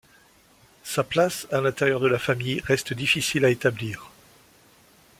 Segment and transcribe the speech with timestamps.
[0.83, 4.09] Sa place à l'intérieur de la famille reste difficile à établir.